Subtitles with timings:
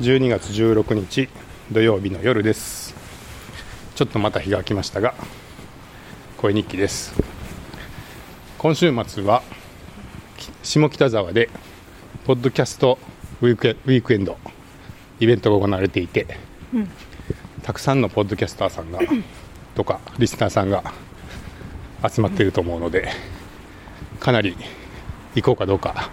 [0.00, 1.28] 12月16日
[1.70, 2.94] 土曜日の夜です。
[3.94, 5.12] ちょっとまた日が来ましたが
[6.38, 7.12] 声日記です。
[8.56, 9.42] 今週末は
[10.62, 11.50] 下北沢で
[12.24, 12.98] ポッドキャスト
[13.42, 14.38] ウィークウィークエンド
[15.20, 16.38] イベントが行われていて、
[17.62, 19.00] たくさんのポッドキャスターさんが
[19.76, 20.94] とかリスナーさんが
[22.10, 23.10] 集まっていると思うので
[24.18, 24.56] かなり
[25.34, 26.10] 行こうかどうか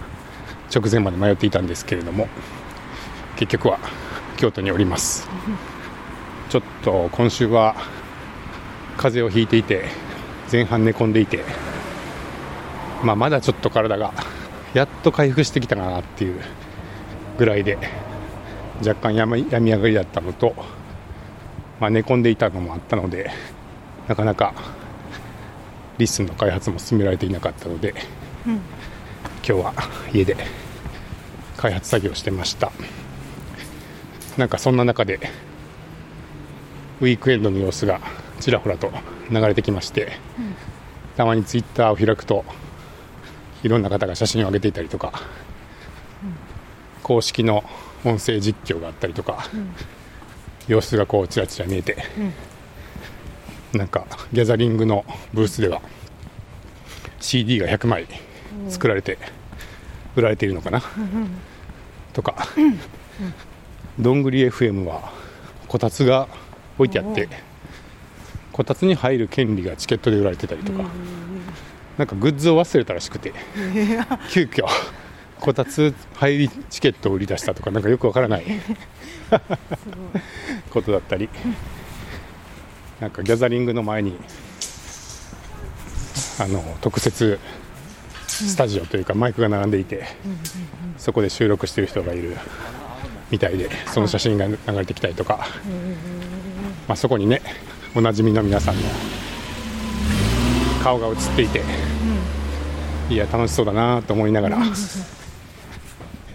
[0.75, 2.27] 直前まで迷っていたんですけれども
[3.37, 3.79] 結局は
[4.35, 5.29] 京都におります。
[6.49, 7.75] ちょっと今週は
[8.97, 9.85] 風邪をひいていて
[10.51, 11.43] 前半寝込んでいて、
[13.03, 14.13] まあ、まだちょっと体が
[14.73, 16.41] やっと回復してきたかなっていう
[17.37, 17.77] ぐらいで
[18.79, 20.55] 若干やみ上がりだったのと、
[21.79, 23.29] まあ、寝込んでいたのもあったので
[24.07, 24.53] なかなか
[25.97, 27.93] LISTEN の開発も進められていなかったので、
[28.45, 28.61] うん、今
[29.43, 29.73] 日は
[30.13, 30.37] 家で
[31.57, 32.71] 開発作業してました
[34.37, 35.19] なんかそんな中で
[37.01, 37.99] ウィークエンドの様子が
[38.39, 38.91] ちらほらと
[39.29, 40.55] 流れてきまして、うん、
[41.15, 42.45] たまにツイッターを開くと
[43.63, 45.11] いろんな方が写真を上げていたりとか、
[46.23, 46.33] うん、
[47.03, 47.63] 公式の
[48.05, 49.73] 音声実況があったりとか、うん、
[50.67, 51.97] 様子がこうちらちら見えて、
[53.73, 55.81] なんかギャザリングのブースでは
[57.19, 58.07] CD が100枚
[58.69, 59.17] 作られて
[60.15, 60.81] 売られているのかな、
[62.13, 62.47] とか、
[63.99, 65.11] どんぐり FM は
[65.67, 66.27] こたつが
[66.77, 67.27] 置いてあって
[68.51, 70.83] こたつに入る権利がチケットで売られてたりとか、
[71.97, 73.31] なんかグッズを忘れたらしくて、
[74.31, 74.65] 急遽
[75.39, 78.45] こたつ入りチケットを売り出したとかなんかよくわからない
[80.71, 81.29] ことだったり。
[82.99, 84.17] なんかギャザリングの前に
[86.39, 87.39] あの特設
[88.27, 90.05] スタジオというかマイクが並んでいて
[90.97, 92.35] そこで収録してる人がいる
[93.31, 95.47] みたいでその写真が流れてきたりとか、
[96.87, 97.41] まあ、そこにね
[97.95, 98.81] おなじみの皆さんの
[100.83, 101.63] 顔が映っていて、
[103.09, 104.57] いや楽しそうだなと思いながら、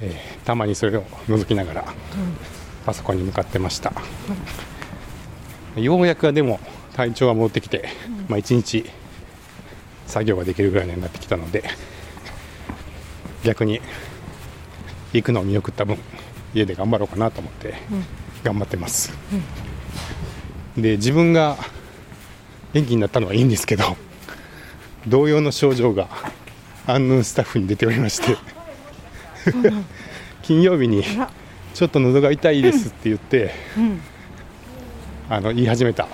[0.03, 1.95] えー、たまにそれを覗きながら
[2.85, 3.93] パソコンに向かってました、
[5.77, 6.61] ようやくでも
[6.95, 7.89] 体調が戻ってきて、
[8.29, 8.91] まあ、1日
[10.07, 11.65] 作業ができるぐらいになってきたので
[13.45, 13.81] 逆に
[15.13, 15.99] 行くのを見送った分
[16.55, 17.75] 家で頑張ろうかなと思って
[18.43, 19.13] 頑張ってます、
[20.77, 21.57] うん、で自分が
[22.73, 23.97] 元気になったのはいいんですけど
[25.07, 26.09] 同様の症状が
[26.87, 28.37] アンヌンスタッフに出ておりまして
[30.43, 31.05] 金曜日に
[31.75, 33.85] ちょっと喉が痛いですって言って、うん。
[33.85, 34.01] うん、
[35.29, 36.07] あの言い始めた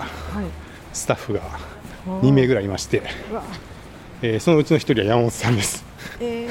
[0.93, 1.41] スタッフが
[2.05, 3.03] 2名ぐらいいまして、
[4.21, 5.85] えー、そのうちの1人は山本さんです、
[6.19, 6.47] え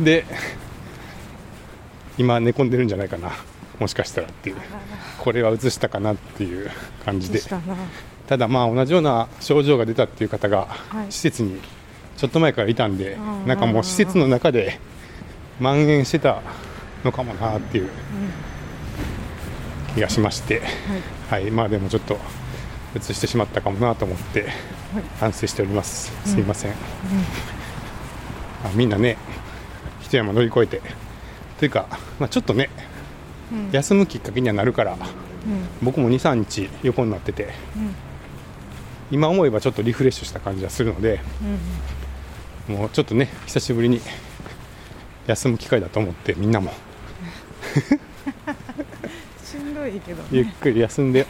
[0.00, 0.24] ー、で
[2.20, 3.30] 今寝込んでるんじゃないかな。
[3.78, 4.56] もしかしたらっていう。
[5.18, 6.70] これは移したかなっていう
[7.04, 7.40] 感じで。
[8.26, 10.68] ただまあ同じような症状が出たっていう方が
[11.08, 11.60] 施設に
[12.18, 13.16] ちょっと前からいたんで、
[13.46, 14.78] なんかもう施設の中で
[15.58, 16.42] 蔓延してた
[17.04, 17.90] のかもなっていう。
[19.94, 20.62] 気がしまして、
[21.28, 22.16] はい、はい、まあでもちょっと
[22.96, 24.46] 移してしまったかもなと思って
[25.18, 26.76] 反省しております、すみません、うん。
[26.76, 26.80] うん、
[28.66, 29.16] あみんなね
[30.00, 30.80] 一山乗り越えて
[31.60, 31.86] というか、
[32.18, 32.70] まあ、ちょっとね、
[33.52, 34.98] うん、休むきっかけにはなるから、うん、
[35.82, 37.94] 僕も23日横になってて、うん、
[39.10, 41.20] 今思えばちょっとリフレッシュした感じはするので、
[42.66, 44.00] もうちょっとね久しぶりに
[45.26, 46.72] 休む機会だと思ってみんなも。
[49.44, 51.26] しんどいけど、ね、ゆっくり休んで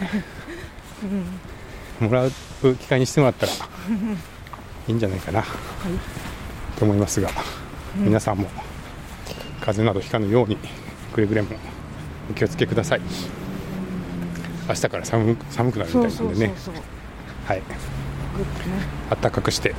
[1.99, 2.31] もらう
[2.77, 5.47] 機会にしてもらったらいいんじゃないかな、は
[5.89, 7.31] い、と思いますが、
[7.97, 8.49] 皆さんも
[9.61, 10.57] 風邪などひかぬように
[11.13, 11.49] くれぐれも
[12.31, 13.01] お気をつけください。
[14.69, 16.55] 明日から寒寒くなるみたいなんでね。
[17.47, 17.63] はい、
[19.21, 19.75] 暖かくして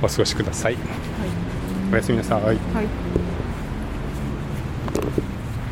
[0.00, 0.84] お過ごしください、はい、
[1.92, 2.56] おやすみなさい、はい